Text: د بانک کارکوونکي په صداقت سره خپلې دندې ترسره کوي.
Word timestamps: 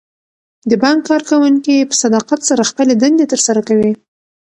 د 0.69 0.71
بانک 0.83 0.99
کارکوونکي 1.09 1.75
په 1.89 1.95
صداقت 2.03 2.39
سره 2.49 2.69
خپلې 2.69 2.93
دندې 3.01 3.25
ترسره 3.33 3.61
کوي. 3.69 3.91